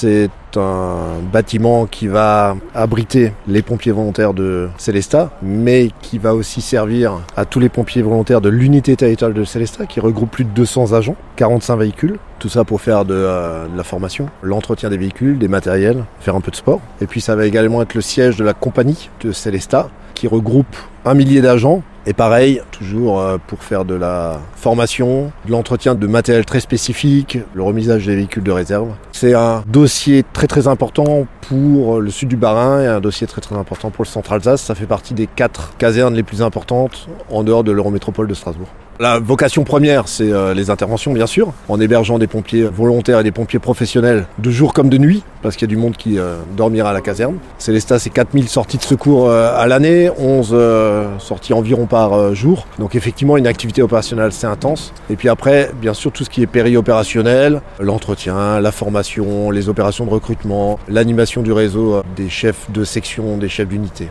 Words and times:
c'est 0.00 0.30
un 0.56 1.18
bâtiment 1.32 1.86
qui 1.86 2.06
va 2.06 2.56
abriter 2.72 3.32
les 3.48 3.62
pompiers 3.62 3.90
volontaires 3.90 4.32
de 4.32 4.68
Célestat, 4.78 5.30
mais 5.42 5.90
qui 6.02 6.18
va 6.18 6.34
aussi 6.34 6.60
servir 6.60 7.14
à 7.36 7.44
tous 7.44 7.58
les 7.58 7.68
pompiers 7.68 8.02
volontaires 8.02 8.40
de 8.40 8.48
l'unité 8.48 8.94
territoriale 8.94 9.36
de 9.36 9.42
Célestat, 9.42 9.86
qui 9.86 9.98
regroupe 9.98 10.30
plus 10.30 10.44
de 10.44 10.50
200 10.50 10.92
agents, 10.92 11.16
45 11.34 11.76
véhicules. 11.76 12.16
Tout 12.38 12.48
ça 12.48 12.62
pour 12.62 12.80
faire 12.80 13.04
de, 13.04 13.14
euh, 13.14 13.66
de 13.66 13.76
la 13.76 13.82
formation, 13.82 14.28
l'entretien 14.44 14.88
des 14.88 14.98
véhicules, 14.98 15.36
des 15.36 15.48
matériels, 15.48 16.04
faire 16.20 16.36
un 16.36 16.40
peu 16.40 16.52
de 16.52 16.56
sport. 16.56 16.80
Et 17.00 17.06
puis 17.06 17.20
ça 17.20 17.34
va 17.34 17.44
également 17.44 17.82
être 17.82 17.94
le 17.94 18.00
siège 18.00 18.36
de 18.36 18.44
la 18.44 18.54
compagnie 18.54 19.10
de 19.22 19.32
Célestat, 19.32 19.88
qui 20.14 20.28
regroupe 20.28 20.76
un 21.04 21.14
millier 21.14 21.40
d'agents. 21.40 21.82
Et 22.08 22.14
pareil, 22.14 22.62
toujours 22.70 23.20
euh, 23.20 23.36
pour 23.48 23.62
faire 23.62 23.84
de 23.84 23.94
la 23.94 24.40
formation, 24.56 25.30
de 25.44 25.52
l'entretien 25.52 25.94
de 25.94 26.06
matériel 26.06 26.46
très 26.46 26.60
spécifique, 26.60 27.36
le 27.52 27.62
remisage 27.62 28.06
des 28.06 28.16
véhicules 28.16 28.42
de 28.42 28.50
réserve. 28.50 28.88
C'est 29.12 29.34
un 29.34 29.62
dossier 29.66 30.24
très 30.32 30.46
très 30.46 30.68
important 30.68 31.26
pour 31.42 32.00
le 32.00 32.08
sud 32.08 32.30
du 32.30 32.36
Bas-Rhin 32.36 32.80
et 32.80 32.86
un 32.86 33.00
dossier 33.00 33.26
très 33.26 33.42
très 33.42 33.56
important 33.56 33.90
pour 33.90 34.04
le 34.04 34.08
centre 34.08 34.32
Alsace. 34.32 34.62
Ça 34.62 34.74
fait 34.74 34.86
partie 34.86 35.12
des 35.12 35.26
quatre 35.26 35.76
casernes 35.76 36.14
les 36.14 36.22
plus 36.22 36.40
importantes 36.40 37.10
en 37.30 37.44
dehors 37.44 37.62
de 37.62 37.72
l'Eurométropole 37.72 38.26
de 38.26 38.32
Strasbourg. 38.32 38.68
La 39.00 39.20
vocation 39.20 39.62
première, 39.62 40.08
c'est 40.08 40.32
euh, 40.32 40.54
les 40.54 40.70
interventions, 40.70 41.12
bien 41.12 41.28
sûr, 41.28 41.52
en 41.68 41.80
hébergeant 41.80 42.18
des 42.18 42.26
pompiers 42.26 42.64
volontaires 42.64 43.20
et 43.20 43.22
des 43.22 43.30
pompiers 43.30 43.60
professionnels 43.60 44.26
de 44.38 44.50
jour 44.50 44.72
comme 44.72 44.88
de 44.88 44.98
nuit, 44.98 45.22
parce 45.40 45.54
qu'il 45.54 45.68
y 45.68 45.70
a 45.70 45.74
du 45.74 45.80
monde 45.80 45.96
qui 45.96 46.18
euh, 46.18 46.38
dormira 46.56 46.90
à 46.90 46.92
la 46.92 47.00
caserne. 47.00 47.36
Célestat, 47.58 48.00
c'est 48.00 48.10
4000 48.10 48.48
sorties 48.48 48.76
de 48.76 48.82
secours 48.82 49.30
euh, 49.30 49.56
à 49.56 49.68
l'année, 49.68 50.10
11 50.18 51.20
sorties 51.20 51.52
environ 51.52 51.86
par 51.86 52.34
jour. 52.34 52.66
Donc 52.80 52.96
effectivement, 52.96 53.36
une 53.36 53.46
activité 53.46 53.82
opérationnelle, 53.82 54.32
c'est 54.32 54.48
intense. 54.48 54.92
Et 55.10 55.14
puis 55.14 55.28
après, 55.28 55.70
bien 55.80 55.94
sûr, 55.94 56.10
tout 56.10 56.24
ce 56.24 56.30
qui 56.30 56.42
est 56.42 56.48
péri-opérationnel, 56.48 57.62
l'entretien, 57.78 58.58
la 58.58 58.72
formation, 58.72 59.52
les 59.52 59.68
opérations 59.68 60.06
de 60.06 60.10
recrutement, 60.10 60.80
l'animation 60.88 61.42
du 61.42 61.52
réseau 61.52 62.02
des 62.16 62.28
chefs 62.28 62.68
de 62.72 62.82
section, 62.82 63.36
des 63.36 63.48
chefs 63.48 63.68
d'unité. 63.68 64.06